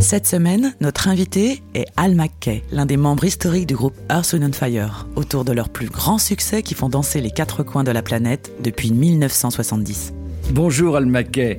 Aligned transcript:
Cette 0.00 0.28
semaine, 0.28 0.74
notre 0.80 1.08
invité 1.08 1.60
est 1.74 1.86
Al 1.96 2.14
McKay, 2.14 2.62
l'un 2.70 2.86
des 2.86 2.96
membres 2.96 3.24
historiques 3.24 3.66
du 3.66 3.74
groupe 3.74 3.96
Earth, 4.08 4.32
Wind 4.32 4.54
Fire, 4.54 5.08
autour 5.16 5.44
de 5.44 5.50
leurs 5.52 5.68
plus 5.68 5.88
grands 5.88 6.18
succès 6.18 6.62
qui 6.62 6.74
font 6.74 6.88
danser 6.88 7.20
les 7.20 7.32
quatre 7.32 7.64
coins 7.64 7.82
de 7.82 7.90
la 7.90 8.00
planète 8.00 8.52
depuis 8.62 8.92
1970. 8.92 10.14
Bonjour 10.52 10.96
Al 10.96 11.06
Mackay. 11.06 11.58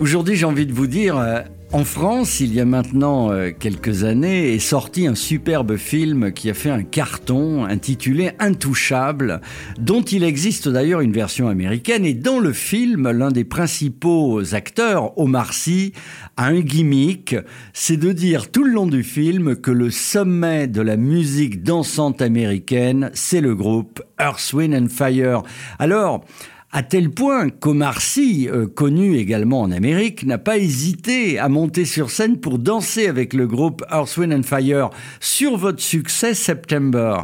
Aujourd'hui, 0.00 0.36
j'ai 0.36 0.46
envie 0.46 0.64
de 0.66 0.72
vous 0.72 0.86
dire, 0.86 1.18
euh, 1.18 1.42
en 1.72 1.84
France, 1.84 2.40
il 2.40 2.54
y 2.54 2.60
a 2.60 2.64
maintenant 2.64 3.32
euh, 3.32 3.50
quelques 3.50 4.04
années, 4.04 4.54
est 4.54 4.58
sorti 4.60 5.06
un 5.06 5.14
superbe 5.14 5.76
film 5.76 6.32
qui 6.32 6.48
a 6.48 6.54
fait 6.54 6.70
un 6.70 6.82
carton 6.82 7.64
intitulé 7.64 8.32
Intouchable, 8.38 9.40
dont 9.78 10.02
il 10.02 10.22
existe 10.22 10.68
d'ailleurs 10.68 11.00
une 11.00 11.12
version 11.12 11.48
américaine. 11.48 12.04
Et 12.04 12.14
dans 12.14 12.38
le 12.38 12.52
film, 12.52 13.10
l'un 13.10 13.30
des 13.30 13.44
principaux 13.44 14.54
acteurs, 14.54 15.18
Omar 15.18 15.52
Sy, 15.52 15.92
a 16.36 16.46
un 16.46 16.60
gimmick, 16.60 17.36
c'est 17.72 17.96
de 17.96 18.12
dire 18.12 18.50
tout 18.50 18.62
le 18.62 18.72
long 18.72 18.86
du 18.86 19.02
film 19.02 19.56
que 19.56 19.70
le 19.72 19.90
sommet 19.90 20.68
de 20.68 20.82
la 20.82 20.96
musique 20.96 21.62
dansante 21.62 22.22
américaine, 22.22 23.10
c'est 23.12 23.40
le 23.40 23.54
groupe 23.54 24.02
Earth, 24.20 24.52
Wind 24.52 24.74
and 24.74 24.88
Fire. 24.88 25.42
Alors, 25.78 26.24
à 26.72 26.82
tel 26.82 27.10
point 27.10 27.48
qu'Omar 27.48 28.00
Sy, 28.00 28.48
euh, 28.50 28.66
connu 28.66 29.16
également 29.16 29.62
en 29.62 29.70
Amérique, 29.70 30.26
n'a 30.26 30.38
pas 30.38 30.58
hésité 30.58 31.38
à 31.38 31.48
monter 31.48 31.84
sur 31.84 32.10
scène 32.10 32.38
pour 32.38 32.58
danser 32.58 33.06
avec 33.06 33.32
le 33.32 33.46
groupe 33.46 33.84
Earth, 33.90 34.16
Wind 34.16 34.32
and 34.32 34.42
Fire 34.42 34.90
sur 35.20 35.56
votre 35.56 35.80
succès 35.80 36.34
September. 36.34 37.18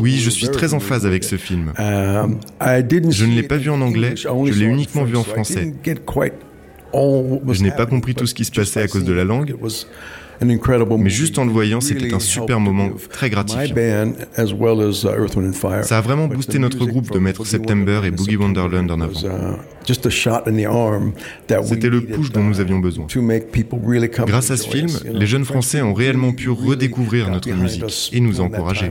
Oui, 0.00 0.16
je 0.16 0.30
suis 0.30 0.48
très 0.48 0.72
en 0.74 0.80
phase 0.80 1.04
avec 1.04 1.24
ce 1.24 1.36
film. 1.36 1.72
Je 1.78 3.24
ne 3.24 3.34
l'ai 3.34 3.42
pas 3.42 3.56
vu 3.56 3.70
en 3.70 3.80
anglais, 3.80 4.14
je 4.16 4.58
l'ai 4.58 4.66
uniquement 4.66 5.04
vu 5.04 5.16
en 5.16 5.24
français. 5.24 5.74
Je 6.94 7.62
n'ai 7.62 7.70
pas 7.72 7.86
compris 7.86 8.14
tout 8.14 8.26
ce 8.26 8.34
qui 8.34 8.44
se 8.44 8.52
passait 8.52 8.82
à 8.82 8.88
cause 8.88 9.04
de 9.04 9.12
la 9.12 9.24
langue, 9.24 9.56
mais 10.42 11.10
juste 11.10 11.38
en 11.38 11.44
le 11.44 11.52
voyant, 11.52 11.80
c'était 11.80 12.12
un 12.12 12.20
super 12.20 12.60
moment 12.60 12.90
très 13.10 13.30
gratifiant. 13.30 13.74
Ça 15.82 15.98
a 15.98 16.00
vraiment 16.00 16.26
boosté 16.26 16.58
notre 16.58 16.84
groupe 16.86 17.12
de 17.12 17.18
mettre 17.18 17.46
September 17.46 18.00
et 18.04 18.10
Boogie 18.10 18.36
Wonderland 18.36 18.90
en 18.90 19.00
avant. 19.00 19.20
C'était 19.84 21.88
le 21.88 22.00
push 22.00 22.32
dont 22.32 22.42
nous 22.42 22.60
avions 22.60 22.78
besoin. 22.78 23.06
Grâce 24.26 24.50
à 24.50 24.56
ce 24.56 24.68
film, 24.68 24.88
les 25.12 25.26
jeunes 25.26 25.44
Français 25.44 25.82
ont 25.82 25.94
réellement 25.94 26.32
pu 26.32 26.50
redécouvrir 26.50 27.30
notre 27.30 27.50
musique 27.52 28.10
et 28.12 28.20
nous 28.20 28.40
encourager. 28.40 28.90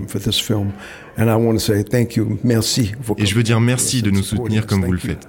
Et 3.18 3.26
je 3.26 3.36
veux 3.36 3.44
dire 3.44 3.62
merci 3.62 4.02
de 4.02 4.12
nous 4.12 4.24
soutenir 4.24 4.66
comme 4.66 4.86
vous 4.86 4.92
le 4.92 4.98
faites. 4.98 5.28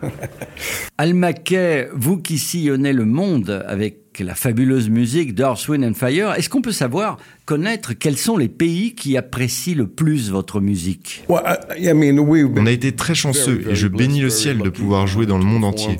Al 0.98 1.14
Mackay, 1.14 1.88
vous 1.94 2.18
qui 2.18 2.38
sillonnez 2.38 2.92
le 2.92 3.04
monde 3.04 3.64
avec 3.66 3.98
la 4.24 4.34
fabuleuse 4.34 4.88
musique 4.88 5.34
d'Earth, 5.34 5.68
Wind 5.68 5.84
and 5.84 5.94
Fire, 5.94 6.32
est-ce 6.34 6.48
qu'on 6.48 6.62
peut 6.62 6.72
savoir, 6.72 7.18
connaître 7.46 7.94
quels 7.94 8.16
sont 8.16 8.36
les 8.36 8.48
pays 8.48 8.96
qui 8.96 9.16
apprécient 9.16 9.76
le 9.76 9.86
plus 9.86 10.30
votre 10.30 10.60
musique 10.60 11.24
On 11.28 12.66
a 12.66 12.70
été 12.72 12.92
très 12.92 13.14
chanceux 13.14 13.64
et 13.70 13.76
je 13.76 13.86
bénis 13.86 14.20
le 14.20 14.30
ciel 14.30 14.58
de 14.58 14.68
pouvoir 14.68 15.06
jouer 15.06 15.26
dans 15.26 15.38
le 15.38 15.44
monde 15.44 15.64
entier. 15.64 15.96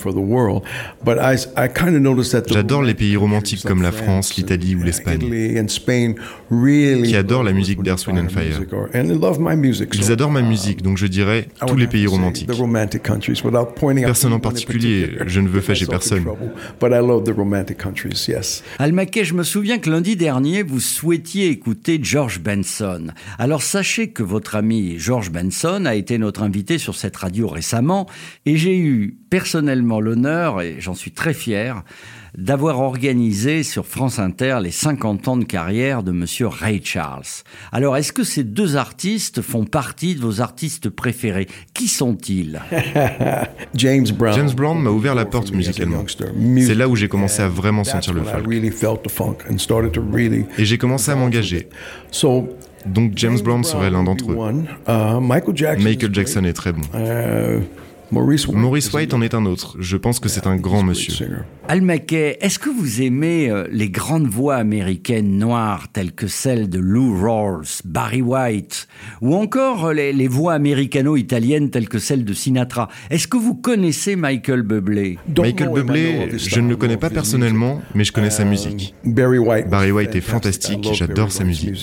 J'adore 2.49 2.83
les 2.83 2.95
pays 2.95 3.17
romantiques 3.17 3.63
comme 3.63 3.81
la 3.81 3.93
France, 3.93 4.35
l'Italie 4.37 4.75
ou 4.75 4.83
l'Espagne, 4.83 5.21
qui 6.51 7.17
adorent 7.17 7.45
la 7.45 7.53
musique 7.53 7.79
Wind 7.79 8.19
and 8.19 8.29
Fire. 8.29 8.61
Ils 9.95 10.13
adorent 10.13 10.31
ma 10.33 10.43
musique, 10.43 10.83
donc 10.83 10.99
je 10.99 11.07
dirais 11.07 11.49
tous 11.65 11.77
les 11.77 11.87
pays 11.87 12.09
romantiques. 12.09 12.51
Personne 14.03 14.33
en 14.33 14.41
particulier, 14.41 15.13
je 15.27 15.41
ne 15.41 15.49
veux 15.49 15.61
fâcher 15.61 15.87
personne. 15.87 16.25
Al 18.79 19.07
je 19.23 19.35
me 19.35 19.43
souviens 19.45 19.79
que 19.79 19.91
lundi 19.91 20.17
dernier, 20.17 20.65
vous 20.65 20.81
souhaitiez 20.81 21.36
écouter 21.45 21.99
George 22.03 22.41
Benson. 22.41 23.09
Alors 23.39 23.63
sachez 23.63 24.11
que 24.11 24.23
votre 24.23 24.57
ami 24.57 24.99
George 24.99 25.31
Benson 25.31 25.85
a 25.87 25.95
été 25.95 26.19
notre 26.19 26.43
invité 26.43 26.79
sur 26.79 26.95
cette 26.95 27.17
radio 27.17 27.49
récemment 27.49 28.07
et 28.45 28.57
j'ai 28.57 28.79
eu 28.79 29.19
personnellement 29.31 30.01
l'honneur, 30.01 30.63
et 30.63 30.77
j'en 30.79 30.95
suis 30.95 31.11
très 31.11 31.35
fier, 31.35 31.83
d'avoir 32.37 32.81
organisé 32.81 33.63
sur 33.63 33.87
France 33.87 34.19
Inter 34.19 34.59
les 34.63 34.71
50 34.71 35.29
ans 35.29 35.37
de 35.37 35.45
carrière 35.45 36.03
de 36.03 36.13
monsieur 36.13 36.47
Ray 36.47 36.81
Charles. 36.85 37.25
Alors, 37.73 37.97
est-ce 37.97 38.13
que 38.13 38.25
ces 38.25 38.45
deux 38.45 38.77
artistes 38.77 39.41
font 39.43 39.65
partie 39.65 40.15
de 40.15 40.21
vos 40.21 40.41
artistes 40.41 40.89
préférés? 40.91 41.47
Qui 41.75 41.89
sont-ils? 41.89 42.61
James 44.35 44.51
Brown 44.55 44.81
m'a 44.81 44.91
ouvert 44.91 45.15
la 45.15 45.25
porte 45.25 45.53
musicalement. 45.53 45.97
C'est 46.67 46.75
là 46.75 46.89
où 46.89 46.97
j'ai 46.97 47.09
commencé 47.09 47.43
à 47.43 47.49
vraiment 47.49 47.85
sentir 47.85 48.13
le 48.13 48.21
folk. 48.23 48.45
Et 50.59 50.65
j'ai 50.65 50.79
commencé 50.79 51.11
à 51.11 51.17
m'engager. 51.17 51.69
Donc 52.85 53.13
James 53.17 53.39
Brown 53.43 53.65
serait 53.65 53.91
l'un 53.91 54.05
d'entre 54.05 54.31
eux. 54.31 54.37
Michael 55.83 56.15
Jackson 56.15 56.45
est 56.45 56.53
très 56.53 56.73
bon. 56.73 56.83
Maurice 58.11 58.47
White. 58.93 59.15
En 59.15 59.23
est 59.23 59.35
un 59.35 59.47
autre. 59.47 59.77
Je 59.81 59.97
pense 59.97 60.21
que 60.21 60.29
c'est 60.29 60.47
un 60.47 60.57
grand 60.57 60.83
monsieur. 60.83 61.29
Al 61.69 61.83
Mackay, 61.83 62.39
est-ce 62.41 62.59
que 62.59 62.71
vous 62.71 63.03
aimez 63.03 63.51
euh, 63.51 63.67
les 63.71 63.91
grandes 63.91 64.29
voix 64.29 64.57
américaines 64.57 65.39
noires 65.39 65.89
telles 65.93 66.13
que 66.13 66.29
celles 66.29 66.69
de 66.69 66.79
Lou 66.79 67.21
Rawls, 67.21 67.67
Barry 67.85 68.23
White, 68.23 68.87
ou 69.21 69.35
encore 69.35 69.87
euh, 69.87 69.93
les, 69.93 70.13
les 70.13 70.29
voix 70.29 70.55
américano-italiennes 70.55 71.71
telles 71.71 71.89
que 71.89 71.99
celles 71.99 72.25
de 72.25 72.33
Sinatra? 72.33 72.89
Est-ce 73.11 73.27
que 73.27 73.37
vous 73.37 73.55
connaissez 73.55 74.15
Michael 74.17 74.63
Bublé? 74.63 75.19
Michael 75.37 75.71
Bublé, 75.71 76.31
je 76.37 76.61
ne 76.61 76.69
le 76.69 76.77
connais 76.77 76.97
pas 76.97 77.11
personnellement, 77.11 77.83
mais 77.95 78.05
je 78.05 78.13
connais 78.13 78.31
sa 78.31 78.45
musique. 78.45 78.95
Barry 79.05 79.39
White. 79.39 79.67
Est 80.15 80.21
fantastique, 80.21 80.89
j'adore 80.93 81.33
sa 81.33 81.43
musique. 81.43 81.75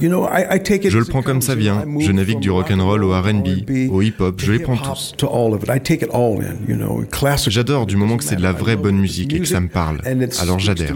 Je 0.00 0.98
le 0.98 1.04
prends 1.04 1.22
comme 1.22 1.42
ça 1.42 1.54
vient. 1.54 1.84
Je 1.98 2.12
navigue 2.12 2.40
du 2.40 2.50
rock'n'roll 2.50 3.04
au 3.04 3.10
R&B, 3.10 3.90
au 3.90 4.02
hip-hop. 4.02 4.40
Je 4.40 4.52
les 4.52 4.58
prends 4.60 4.76
tous. 4.76 5.14
J'adore 7.48 7.86
du 7.86 7.96
moment 7.96 8.16
que 8.16 8.24
c'est 8.24 8.36
de 8.36 8.42
la 8.42 8.52
vraie 8.52 8.76
bonne 8.76 8.98
musique 8.98 9.34
et 9.34 9.40
que 9.40 9.46
ça 9.46 9.60
me 9.60 9.68
parle. 9.68 10.00
Alors 10.40 10.58
j'adhère. 10.58 10.94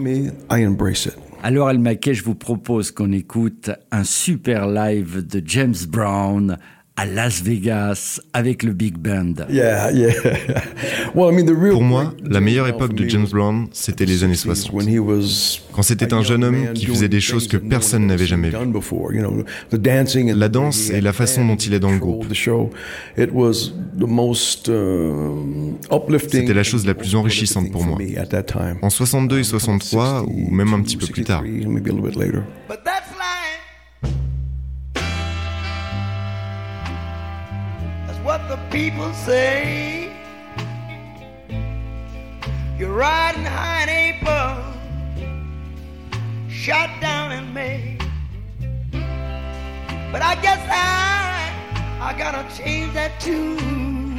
Alors 1.42 1.68
Al 1.68 1.80
je 2.10 2.22
vous 2.24 2.34
propose 2.34 2.90
qu'on 2.90 3.12
écoute 3.12 3.70
un 3.92 4.04
super 4.04 4.66
live 4.66 5.24
de 5.26 5.42
James 5.44 5.74
Brown 5.88 6.58
à 6.96 7.04
Las 7.04 7.42
Vegas 7.42 8.20
avec 8.32 8.62
le 8.62 8.72
Big 8.72 8.96
Band. 8.96 9.34
Pour 11.14 11.82
moi, 11.82 12.14
la 12.24 12.40
meilleure 12.40 12.68
époque 12.68 12.94
de 12.94 13.06
James 13.08 13.26
Brown, 13.30 13.66
c'était 13.72 14.06
les 14.06 14.24
années 14.24 14.34
60. 14.34 14.72
Quand 15.72 15.82
c'était 15.82 16.14
un 16.14 16.22
jeune 16.22 16.42
homme 16.42 16.72
qui 16.74 16.86
faisait 16.86 17.08
des 17.08 17.20
choses 17.20 17.48
que 17.48 17.58
personne 17.58 18.06
n'avait 18.06 18.24
jamais 18.26 18.48
vues. 18.48 18.56
La 20.34 20.48
danse 20.48 20.90
et 20.90 21.00
la 21.02 21.12
façon 21.12 21.46
dont 21.46 21.56
il 21.56 21.74
est 21.74 21.80
dans 21.80 21.92
le 21.92 21.98
groupe. 21.98 22.26
C'était 26.18 26.54
la 26.54 26.62
chose 26.62 26.86
la 26.86 26.94
plus 26.94 27.14
enrichissante 27.14 27.70
pour 27.70 27.84
moi. 27.84 27.98
En 28.80 28.90
62 28.90 29.38
et 29.38 29.44
63, 29.44 30.24
ou 30.26 30.50
même 30.50 30.72
un 30.72 30.80
petit 30.80 30.96
peu 30.96 31.06
plus 31.06 31.24
tard. 31.24 31.44
People 38.76 39.10
say. 39.14 40.12
You're 42.78 42.92
riding 42.92 43.42
high 43.42 43.84
in 43.84 43.88
April, 43.88 44.52
shot 46.50 46.90
down 47.00 47.32
in 47.32 47.54
May. 47.54 47.96
But 50.12 50.20
I 50.20 50.34
guess 50.42 50.62
I, 50.68 51.50
I 52.02 52.10
gotta 52.18 52.42
change 52.54 52.92
that 52.92 53.18
tune. 53.18 54.18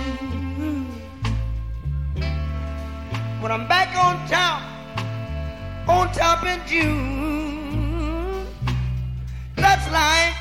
When 3.42 3.51
I'm 3.51 3.68
back 3.68 3.89
on 4.06 4.15
top, 4.27 4.62
on 5.88 6.12
top 6.13 6.44
in 6.51 6.59
June, 6.65 8.48
that's 9.56 9.86
life. 9.92 10.37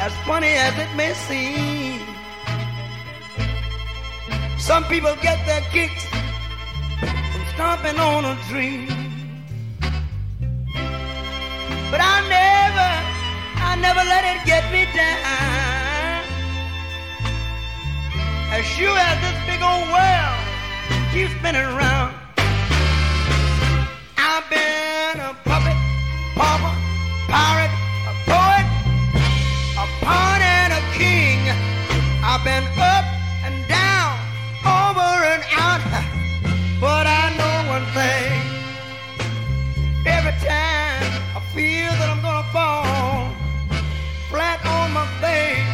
As 0.00 0.14
funny 0.24 0.48
as 0.48 0.72
it 0.78 0.88
may 0.96 1.12
seem. 1.28 2.00
Some 4.58 4.84
people 4.84 5.14
get 5.20 5.38
their 5.44 5.60
kicks 5.72 6.04
from 7.30 7.42
stomping 7.52 7.98
on 8.00 8.24
a 8.24 8.34
dream. 8.48 8.88
But 11.90 12.00
I 12.00 12.16
never, 12.38 12.90
I 13.68 13.76
never 13.86 14.02
let 14.14 14.24
it 14.32 14.40
get 14.46 14.64
me 14.72 14.82
down. 14.96 16.24
As 18.56 18.64
sure 18.64 18.96
as 18.96 19.16
this 19.24 19.38
big 19.48 19.60
old 19.60 19.86
world 19.94 20.40
keeps 21.12 21.32
spinning 21.38 21.68
around, 21.76 22.19
I've 32.32 32.44
been 32.44 32.62
up 32.78 33.04
and 33.42 33.66
down, 33.66 34.16
over 34.62 35.10
and 35.32 35.42
out, 35.50 35.80
but 36.80 37.04
I 37.04 37.34
know 37.36 37.68
one 37.68 37.84
thing. 37.90 38.40
Every 40.06 40.30
time 40.38 41.10
I 41.34 41.40
feel 41.52 41.90
that 41.90 42.08
I'm 42.08 42.22
gonna 42.22 42.46
fall 42.52 43.34
flat 44.30 44.64
on 44.64 44.92
my 44.92 45.06
face, 45.18 45.66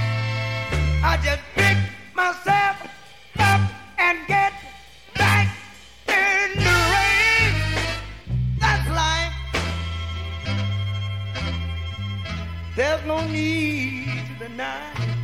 I 1.05 1.19
just 1.23 1.43
pick 1.55 1.77
myself 2.15 2.89
up 3.39 3.61
and 3.99 4.27
get 4.27 4.55
back 5.15 5.55
in 6.09 6.57
the 6.57 6.79
race. 6.97 7.85
That's 8.61 8.89
life. 8.89 9.35
There's 12.75 13.05
no 13.05 13.27
need 13.27 14.25
to 14.39 14.49
deny. 14.49 15.16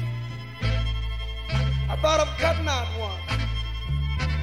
I 1.93 1.97
thought 1.97 2.21
of 2.21 2.29
cutting 2.39 2.67
out 2.67 2.87
one, 2.99 3.21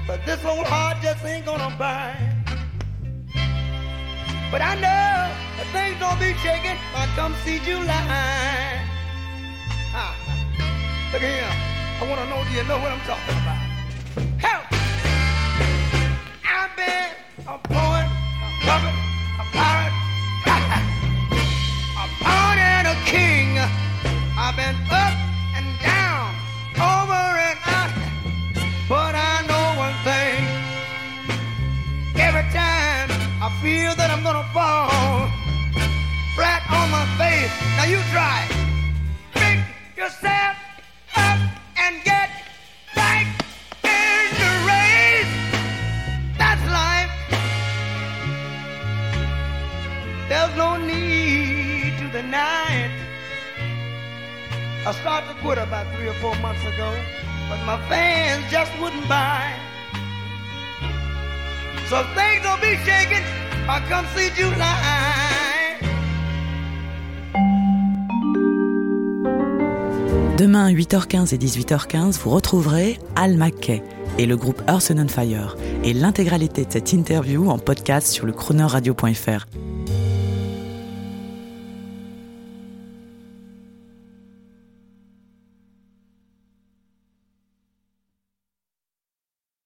but 0.05 0.23
this 0.23 0.45
old 0.45 0.67
heart 0.67 0.97
just 1.01 1.25
ain't 1.25 1.47
gonna 1.47 1.75
buy. 1.79 2.13
But 4.51 4.61
I 4.61 4.75
know 4.75 5.33
that 5.57 5.67
things 5.73 5.97
don't 5.99 6.19
be 6.19 6.37
shaking. 6.45 6.77
I 6.93 7.07
come 7.15 7.33
see 7.43 7.57
July. 7.65 8.85
Ah, 9.97 10.13
look 11.11 11.23
here. 11.23 11.41
I 11.41 12.05
want 12.07 12.21
to 12.21 12.29
know, 12.29 12.43
do 12.45 12.53
you 12.53 12.63
know 12.65 12.77
what 12.77 12.91
I'm 12.91 13.01
talking 13.09 13.33
about? 13.41 13.57
Help! 14.37 14.65
I've 16.45 16.75
been 16.77 17.09
a 17.47 17.57
gonna 34.39 34.53
fall 34.53 35.29
flat 36.35 36.63
on 36.71 36.89
my 36.91 37.05
face. 37.17 37.51
Now 37.75 37.85
you 37.85 37.99
try. 38.11 38.47
Pick 39.33 39.59
yourself 39.97 40.55
up 41.15 41.39
and 41.77 42.03
get 42.03 42.29
back 42.95 43.25
in 43.83 44.23
the 44.41 44.51
race. 44.71 45.33
That's 46.37 46.63
life. 46.71 47.11
There's 50.29 50.55
no 50.55 50.77
need 50.77 51.97
to 51.99 52.09
deny 52.11 52.85
it. 52.85 52.91
I 54.85 54.91
started 54.93 55.27
to 55.27 55.35
quit 55.41 55.57
about 55.57 55.93
three 55.95 56.07
or 56.07 56.13
four 56.15 56.35
months 56.35 56.63
ago, 56.63 56.95
but 57.49 57.59
my 57.65 57.77
fans 57.89 58.49
just 58.49 58.71
wouldn't 58.79 59.07
buy. 59.09 59.53
So 61.89 62.03
things 62.15 62.43
don't 62.43 62.61
be 62.61 62.77
shaking. 62.85 63.48
Demain, 70.39 70.71
8h15 70.71 71.35
et 71.35 71.37
18h15, 71.37 72.19
vous 72.19 72.31
retrouverez 72.31 72.97
Al 73.15 73.37
McKay 73.37 73.83
et 74.17 74.25
le 74.25 74.37
groupe 74.37 74.61
Earth 74.67 74.89
and 74.89 75.09
Fire 75.09 75.55
et 75.83 75.93
l'intégralité 75.93 76.65
de 76.65 76.71
cette 76.71 76.93
interview 76.93 77.47
en 77.49 77.59
podcast 77.59 78.07
sur 78.07 78.25
le 78.25 78.31
chroneurradio.fr. 78.31 79.45